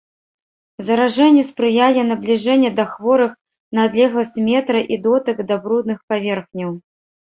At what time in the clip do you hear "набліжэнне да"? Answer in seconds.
2.09-2.87